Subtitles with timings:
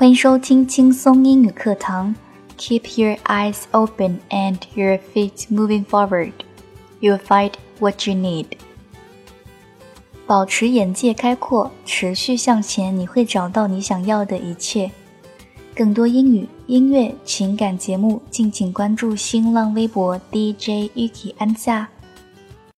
[0.00, 2.14] 欢迎收听轻松英语课堂。
[2.56, 6.32] Keep your eyes open and your feet moving forward.
[7.02, 8.46] You'll find what you need.
[10.26, 14.90] 保持眼界开阔，持续向前，你会找到你想要的一切。
[15.76, 21.86] 更多英语、音乐、情感节目，敬请关注新浪微博 DJ Yuki 安夏。